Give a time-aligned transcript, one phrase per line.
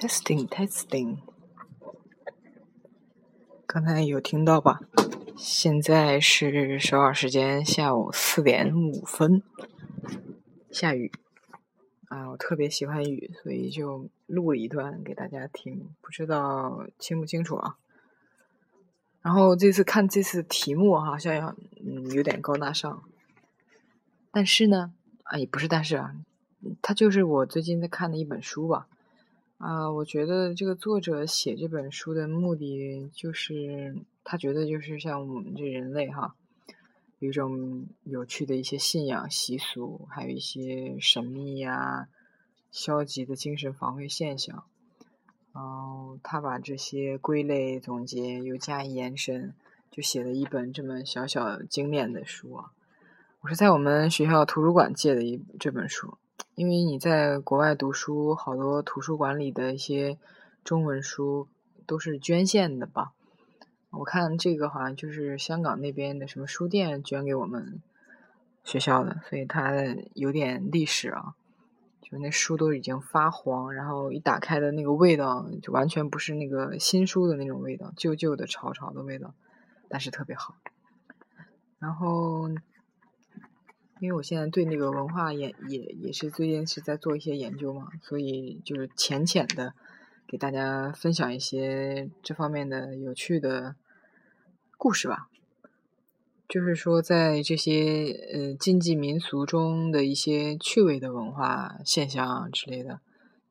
[0.00, 1.18] Testing, testing。
[3.66, 4.80] 刚才有听到吧？
[5.36, 9.42] 现在是首尔时间下午四点五分，
[10.70, 11.12] 下雨。
[12.08, 17.76] 啊，我特别喜欢雨，所以就录了一段给大家听，不知道清不清楚啊？
[19.20, 23.02] 然后这次看这次题目好像嗯有点高大上，
[24.32, 24.94] 但是呢，
[25.24, 26.14] 啊也不是但是啊，
[26.80, 28.86] 它就是我最近在看的一本书吧。
[29.60, 36.34] 啊我觉得这个作者写这本书的目的，就是他觉得就是像我们这人类哈，
[37.18, 42.08] 有一种有趣的一些信仰习俗，还有一些神秘呀、
[42.70, 44.64] 消极的精神防卫现象。
[45.52, 49.52] 然后他把这些归类总结，又加以延伸，
[49.90, 52.72] 就写了一本这么小小精炼的书啊。
[53.42, 56.16] 我是在我们学校图书馆借的一这本书。
[56.60, 60.18] 因为你在国外读书，好多图书馆里的一些
[60.62, 61.48] 中文书
[61.86, 63.12] 都是捐献的吧？
[63.88, 67.80] 我看这个好像就是香港那边的什么书店捐给我们
[68.62, 69.72] 学校的，所以它
[70.12, 71.34] 有点历史啊。
[72.02, 79.32] 就那书都已经发黄，然后一打开的那个味道，就完全不是那个新书的那种味道，旧旧的、潮潮的味道，
[79.88, 80.56] 但是特别好。
[81.78, 82.50] 然后。
[84.00, 89.74] 因为我现在对那个文化也也也是最近是在做一些研究嘛，所以就是浅浅的
[90.26, 93.76] 给大家分享一些这方面的有趣的
[94.78, 95.28] 故事吧。
[96.48, 103.00] 就是说，在这些呃禁忌民俗中的一些趣味的文化现象之类的，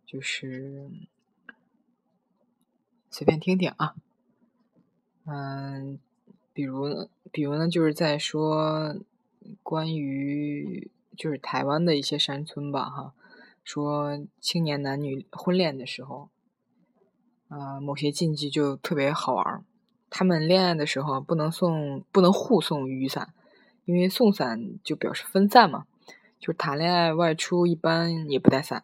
[0.04, 0.90] 就是
[3.12, 3.94] 随便听听啊。
[5.26, 6.00] 嗯，
[6.54, 8.98] 比如比如呢，就是在说。
[9.64, 13.14] 关于就是台湾的一些山村吧，哈，
[13.64, 16.30] 说青年男女婚恋的时候，
[17.48, 19.66] 啊，某些禁忌就特别好玩
[20.10, 23.34] 他们恋爱的时候不能送，不能互送雨伞，
[23.86, 25.86] 因为送伞就表示分散嘛。
[26.40, 28.84] 就谈恋爱外出一般也不带伞，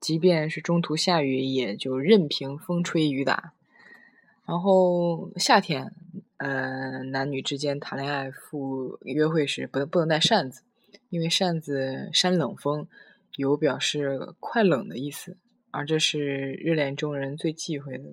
[0.00, 3.52] 即便是中途下雨，也就任凭风吹雨打。
[4.44, 5.94] 然后夏天。
[6.40, 10.62] 呃，男女之间谈恋爱、赴约会时，不能不能带扇子，
[11.10, 12.88] 因为扇子扇冷风，
[13.36, 15.36] 有表示快冷的意思，
[15.70, 18.04] 而这是热恋中人最忌讳的。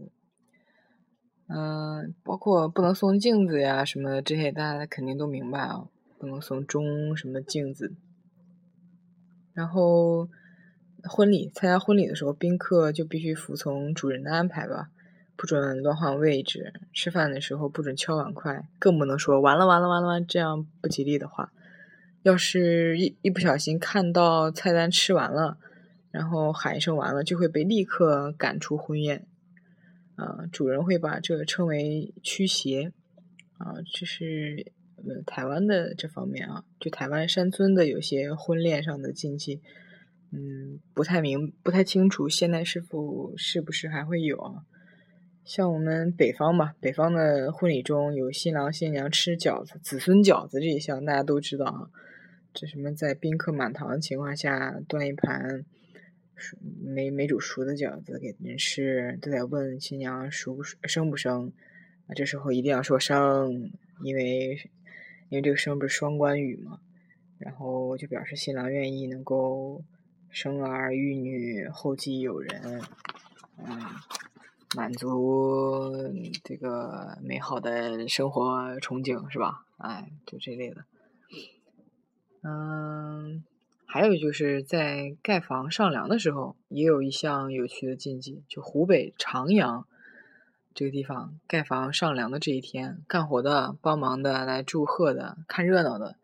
[1.48, 5.88] 嗯，包括不能送镜子呀什么的，这些大家肯定都明白啊，
[6.20, 7.94] 不能送钟什么镜子。
[9.54, 10.28] 然后
[11.04, 14.90] 婚礼参加婚礼的时候，宾客就必须服从主人的安排吧。
[15.38, 21.54] 不准乱换位置，吃饭的时候不准敲碗筷，更不能说完了完了完了完这样不吉利的话。
[22.24, 25.58] 要是一一不小心看到菜单吃完了，
[26.12, 29.26] 然后喊一声完了，就会被立刻赶出婚宴。
[30.16, 32.92] 啊，主人会把这称为驱邪。
[33.60, 39.62] 啊，这是呃台湾的这方面啊，就台湾山村的有些婚恋上的禁忌，
[40.32, 44.64] 嗯，不太明不太清楚，现在是否是不是还会有啊？
[45.48, 51.90] 像我们北方吧，北方的婚礼中有新郎新娘吃饺子、子孙饺子这一项，大家都知道啊。
[52.54, 55.64] 这什么在宾客满堂的情况下端一盘
[56.84, 61.54] 没没煮熟的饺子给人吃，都得问新娘熟不熟、生不生
[62.08, 62.14] 啊。
[62.14, 63.72] 这时候一定要说生，
[64.04, 64.60] 因为
[65.30, 66.82] 因为这个生不是双关语嘛，
[67.38, 69.82] 然后就表示新郎愿意能够
[70.30, 72.82] 生儿育女、后继有人，
[73.66, 73.80] 嗯。
[74.76, 75.94] 满足
[76.44, 78.44] 这个美好的生活
[78.80, 79.66] 憧憬是吧？
[79.78, 80.84] 哎，就这类的。
[82.44, 83.44] 嗯，
[83.86, 89.88] 还有就是在盖房上梁的时候，也有一项有趣的禁忌，就湖北长阳
[90.74, 96.18] 这个地方盖房上梁的这一天，干活的、帮忙的、来祝贺的、看热闹的，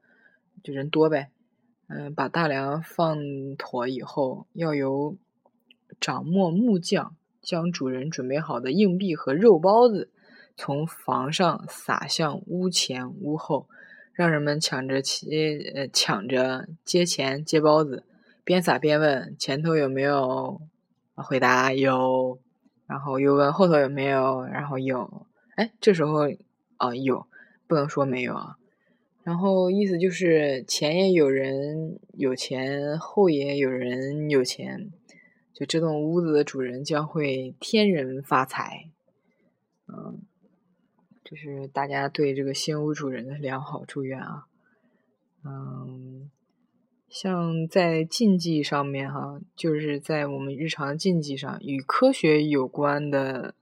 [0.61, 1.29] 就人多呗。
[1.87, 5.15] 嗯，把大梁放妥以后，要由
[5.99, 7.15] 掌墨木匠。
[7.43, 10.09] 将主人准备好的硬币和肉包子
[10.55, 13.67] 从房上撒向屋前屋后，
[14.13, 18.05] 让人们抢着接呃抢着接钱接包子，
[18.43, 20.61] 边撒边问前头有没有，
[21.15, 22.39] 回答有，
[22.87, 26.29] 然后又问后头有没有，然后有，哎，这时候
[26.77, 27.27] 啊有，
[27.67, 28.55] 不能说没有啊，
[29.23, 34.91] 然后意思就是前也有人有钱，后也有人有钱。
[35.53, 38.89] 就这栋屋子的主人将会天人发财，
[39.87, 40.21] 嗯，
[41.23, 44.45] 就是大家对这个新屋主人的良好祝愿啊，
[45.45, 46.31] 嗯，
[47.07, 53.53] 像在禁忌上面哈，就是在我们日常禁忌上，与科学有关的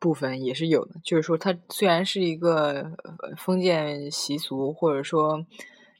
[0.00, 0.96] 部分也是有的。
[1.04, 2.96] 就是说，它虽然是一个
[3.36, 5.46] 封建习俗，或者说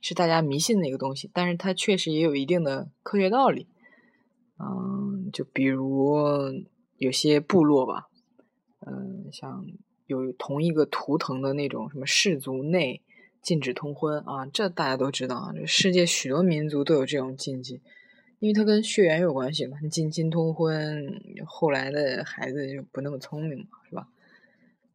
[0.01, 3.69] 是大家迷信的一个东西，但是它确实也有一定的科学道理。
[4.59, 6.15] 嗯，就比如
[6.97, 8.09] 有些部落吧，
[8.87, 9.67] 嗯，像
[10.07, 13.03] 有同一个图腾的那种什么氏族内。
[13.41, 15.53] 禁止通婚啊，这大家都知道啊。
[15.55, 17.81] 这世界许多民族都有这种禁忌，
[18.41, 19.79] 因为它跟血缘有关系嘛。
[19.89, 24.09] 近亲通婚，后来的孩子就不那么聪明嘛，是吧？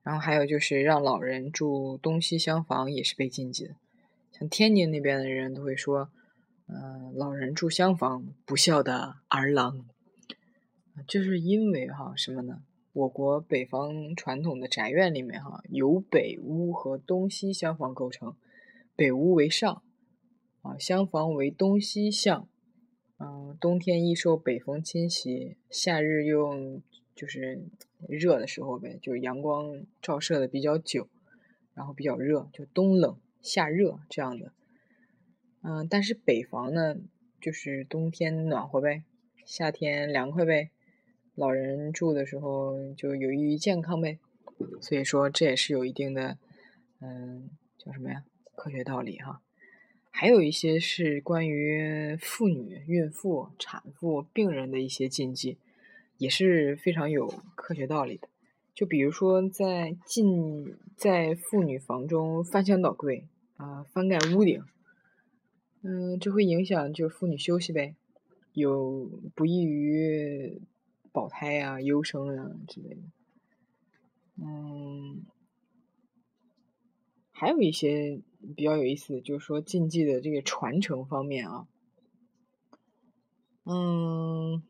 [0.04, 3.76] 然后还有就是让老人住东西厢房也是被禁忌的。
[4.34, 6.10] 像天津那边的人都会说，
[6.76, 9.86] 嗯，老人住厢房，不孝的儿郎。
[11.08, 12.64] 这是因为哈什么呢？
[12.94, 18.36] 我国北方传统的宅院里面，哈，由北屋和东西厢房构成，
[18.96, 19.84] 北屋为上，
[20.64, 22.48] 啊，厢房为东西向，
[23.18, 26.82] 嗯，冬天易受北风侵袭，夏日用
[27.16, 27.68] 就是
[28.08, 31.08] 热的时候呗，就是阳光照射的比较久，
[31.76, 34.52] 然后比较热，就冬冷夏热这样的，
[35.64, 36.98] 嗯，但是北房呢，
[37.42, 39.04] 就是冬天暖和呗，
[39.46, 40.70] 夏天凉快呗。
[41.36, 44.20] 老人住的时候就有益于健康呗，
[44.82, 46.38] 所以说这也是有一定的，
[47.00, 48.24] 嗯，叫什么呀？
[48.56, 49.42] 科学道理哈。
[50.12, 55.58] 还有一些是关于妇女、孕妇、产妇、病人的一些禁忌，
[56.20, 58.28] 也是非常有科学道理的。
[58.76, 63.26] 就比如说在进在妇女房中翻箱倒柜
[63.58, 64.64] 啊，翻盖屋顶，
[65.84, 67.96] 嗯，这会影响就是妇女休息呗，
[68.54, 70.62] 有不易于。
[71.16, 73.02] 保胎啊、优生啊之类的，
[74.38, 75.24] 嗯，
[77.32, 78.20] 还有一些
[78.56, 81.68] 比较有意思的，就是说禁忌的这个传承方面啊，
[83.66, 84.64] 嗯，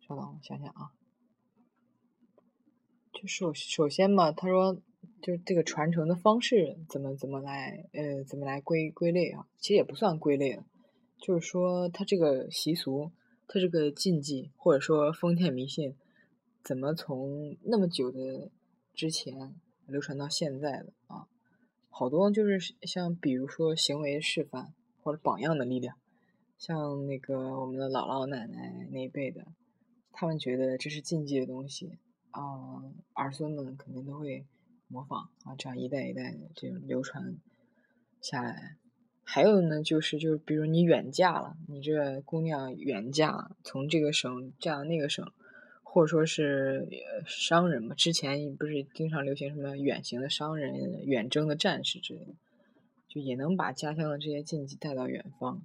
[0.00, 0.90] 稍等，我想想啊，
[3.12, 4.80] 就首首先嘛，他说，
[5.20, 9.46] 就是这个传承的方式怎么怎么来，呃，怎么来归归类啊？
[9.58, 10.64] 其实也不算归类了，
[11.18, 13.10] 就是说他这个习俗。
[13.48, 15.94] 它这个禁忌或者说封建迷信，
[16.64, 18.50] 怎么从那么久的
[18.92, 19.54] 之前
[19.86, 21.28] 流传到现在的啊？
[21.88, 25.96] 好多就是像比如说行为示范或者榜样的力量，
[26.58, 29.46] 像那个我们的姥姥奶奶那一辈的，
[30.10, 32.00] 他们觉得这是禁忌的东西
[32.32, 32.82] 啊，
[33.12, 34.44] 儿孙们肯定都会
[34.88, 37.36] 模仿啊，这样一代一代的这种流传
[38.20, 38.76] 下来。
[39.28, 45.28] 还有呢，就是就是，比如你远嫁了，你这姑娘远嫁，从这个省嫁到那个省，
[45.82, 46.88] 或者说是
[47.26, 52.34] 商人嘛，之前不是经常流行什么远行的商人、远征的战士之类的，
[53.08, 55.60] 就也能把家乡的这些禁忌带到远方。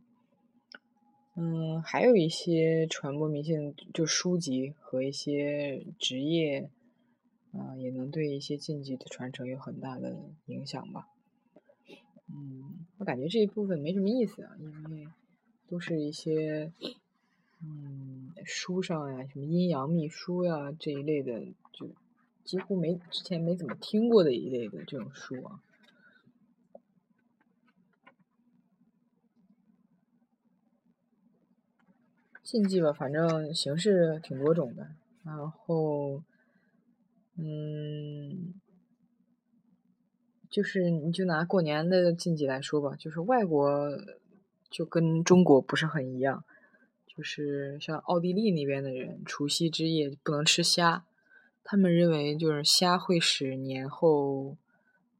[1.35, 6.69] 嗯，还有一些传播迷信，就书籍和一些职业，
[7.53, 10.15] 啊，也能对一些禁忌的传承有很大的
[10.45, 11.07] 影响吧。
[12.27, 15.07] 嗯，我感觉这一部分没什么意思啊，因为
[15.67, 16.71] 都是一些
[17.61, 21.89] 嗯书上呀，什么阴阳秘书呀这一类的，就
[22.45, 25.61] 几乎没之前没怎么听过的一类的这种书啊。
[32.43, 34.89] 禁忌吧，反正形式挺多种的，
[35.23, 36.21] 然后
[37.41, 38.53] 嗯。
[40.49, 43.89] 就是你就拿过年的禁忌来说吧，就是外国
[44.69, 46.43] 就跟中国不是很一样，
[47.07, 51.05] 就是像奥地利那边的人，除夕之夜不能吃虾，
[51.63, 54.57] 他们认为就是虾会使年后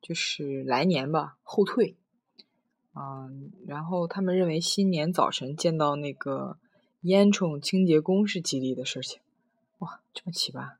[0.02, 1.96] 就是来年吧后退，
[2.94, 6.58] 嗯，然后他们认为新年早晨见到那个
[7.04, 9.22] 烟囱清洁工是吉利的事情，
[9.78, 10.74] 哇，这么奇葩，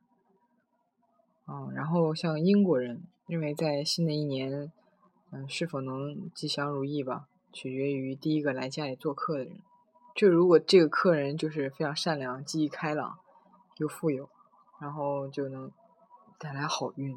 [1.52, 3.02] 嗯，然后像英国人。
[3.28, 4.70] 认为在新的一年，
[5.30, 9.60] 嗯，是否能吉祥如意吧，取决于第一个来家里做客的人。
[10.14, 13.20] 就如果这个客人就是非常善良、积极开朗、
[13.78, 14.28] 又富有，
[14.80, 15.70] 然后就能
[16.38, 17.16] 带来好运。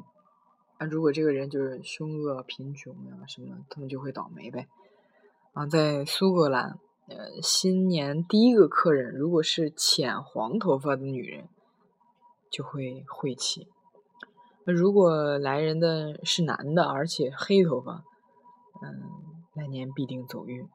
[0.78, 4.68] 那如果这个人就是凶恶、贫穷呀什么，他们就会倒霉呗。
[5.52, 6.78] 啊，在苏格兰，
[7.08, 11.48] 呃，新年第一个客人如果是浅黄头发的女人，
[12.48, 13.68] 就会晦气。
[14.66, 18.02] 那如果来人的是男的，而且黑头发，
[18.82, 20.68] 嗯，那年必定走运。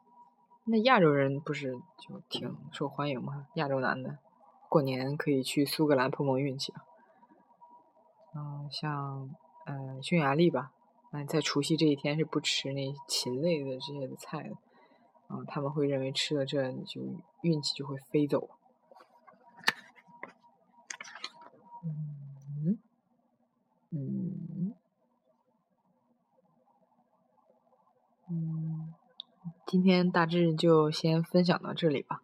[0.63, 3.47] 那亚洲人不是就挺受欢迎吗？
[3.55, 4.17] 亚洲男的
[4.69, 6.85] 过年可以去苏格兰碰碰运气啊。
[8.33, 10.71] 嗯，像嗯匈牙利吧，
[11.11, 14.55] 那在除夕这一天是不吃那禽类的这些的菜的。
[15.27, 17.01] 嗯，他们会认为吃了这就
[17.41, 18.49] 运气就会飞走。
[23.91, 24.73] 嗯
[28.29, 28.93] 嗯
[29.65, 32.21] 今天大致就先分享到这里吧。